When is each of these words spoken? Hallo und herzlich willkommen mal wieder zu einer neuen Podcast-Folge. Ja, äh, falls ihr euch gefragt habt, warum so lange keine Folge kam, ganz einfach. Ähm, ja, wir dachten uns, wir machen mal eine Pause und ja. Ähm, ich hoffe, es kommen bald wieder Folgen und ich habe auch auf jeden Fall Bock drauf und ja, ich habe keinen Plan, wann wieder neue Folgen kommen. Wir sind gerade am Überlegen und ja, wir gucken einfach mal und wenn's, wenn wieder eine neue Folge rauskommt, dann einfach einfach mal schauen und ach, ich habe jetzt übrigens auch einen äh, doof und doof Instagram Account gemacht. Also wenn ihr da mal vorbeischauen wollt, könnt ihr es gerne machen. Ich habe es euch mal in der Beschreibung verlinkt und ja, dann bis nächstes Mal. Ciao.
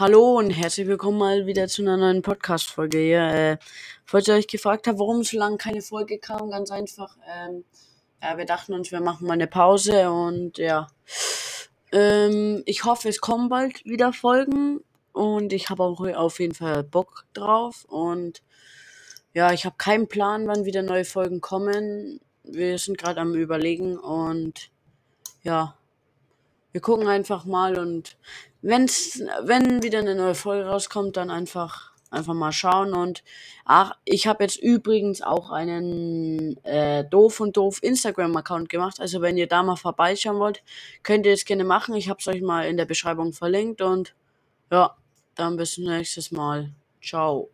Hallo 0.00 0.38
und 0.38 0.48
herzlich 0.48 0.86
willkommen 0.86 1.18
mal 1.18 1.44
wieder 1.44 1.68
zu 1.68 1.82
einer 1.82 1.98
neuen 1.98 2.22
Podcast-Folge. 2.22 3.06
Ja, 3.06 3.34
äh, 3.34 3.58
falls 4.06 4.28
ihr 4.28 4.34
euch 4.34 4.46
gefragt 4.46 4.86
habt, 4.86 4.98
warum 4.98 5.22
so 5.24 5.36
lange 5.36 5.58
keine 5.58 5.82
Folge 5.82 6.18
kam, 6.18 6.48
ganz 6.48 6.70
einfach. 6.70 7.18
Ähm, 7.30 7.64
ja, 8.22 8.38
wir 8.38 8.46
dachten 8.46 8.72
uns, 8.72 8.90
wir 8.92 9.02
machen 9.02 9.26
mal 9.26 9.34
eine 9.34 9.46
Pause 9.46 10.10
und 10.10 10.56
ja. 10.56 10.86
Ähm, 11.92 12.62
ich 12.64 12.86
hoffe, 12.86 13.10
es 13.10 13.20
kommen 13.20 13.50
bald 13.50 13.84
wieder 13.84 14.14
Folgen 14.14 14.80
und 15.12 15.52
ich 15.52 15.68
habe 15.68 15.82
auch 15.82 16.00
auf 16.00 16.40
jeden 16.40 16.54
Fall 16.54 16.82
Bock 16.82 17.26
drauf 17.34 17.84
und 17.84 18.40
ja, 19.34 19.52
ich 19.52 19.66
habe 19.66 19.76
keinen 19.76 20.08
Plan, 20.08 20.46
wann 20.48 20.64
wieder 20.64 20.80
neue 20.80 21.04
Folgen 21.04 21.42
kommen. 21.42 22.20
Wir 22.42 22.78
sind 22.78 22.96
gerade 22.96 23.20
am 23.20 23.34
Überlegen 23.34 23.98
und 23.98 24.70
ja, 25.42 25.76
wir 26.72 26.80
gucken 26.80 27.08
einfach 27.08 27.44
mal 27.44 27.78
und 27.78 28.16
wenn's, 28.62 29.22
wenn 29.42 29.82
wieder 29.82 30.00
eine 30.00 30.14
neue 30.14 30.34
Folge 30.34 30.66
rauskommt, 30.66 31.16
dann 31.16 31.30
einfach 31.30 31.90
einfach 32.10 32.34
mal 32.34 32.52
schauen 32.52 32.92
und 32.92 33.22
ach, 33.64 33.92
ich 34.04 34.26
habe 34.26 34.42
jetzt 34.44 34.56
übrigens 34.56 35.22
auch 35.22 35.50
einen 35.50 36.56
äh, 36.64 37.04
doof 37.04 37.40
und 37.40 37.56
doof 37.56 37.78
Instagram 37.82 38.36
Account 38.36 38.68
gemacht. 38.68 39.00
Also 39.00 39.20
wenn 39.22 39.36
ihr 39.36 39.46
da 39.46 39.62
mal 39.62 39.76
vorbeischauen 39.76 40.38
wollt, 40.38 40.62
könnt 41.02 41.26
ihr 41.26 41.32
es 41.32 41.44
gerne 41.44 41.64
machen. 41.64 41.94
Ich 41.94 42.08
habe 42.08 42.18
es 42.20 42.26
euch 42.26 42.42
mal 42.42 42.66
in 42.66 42.76
der 42.76 42.86
Beschreibung 42.86 43.32
verlinkt 43.32 43.80
und 43.80 44.14
ja, 44.72 44.96
dann 45.36 45.56
bis 45.56 45.78
nächstes 45.78 46.32
Mal. 46.32 46.72
Ciao. 47.02 47.50